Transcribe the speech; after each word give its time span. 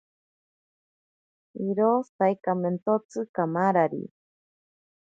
Iro 1.67 1.91
saikamentotsi 2.15 3.19
kamarari. 3.35 4.03